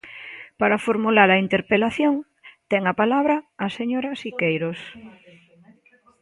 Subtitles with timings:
[0.59, 2.15] Para formular a interpelación,
[2.69, 4.79] ten a palabra a señora Siqueiros.